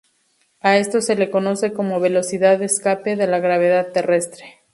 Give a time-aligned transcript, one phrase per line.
[0.61, 4.61] A esto se le conoce como velocidad de escape de la gravedad terrestre.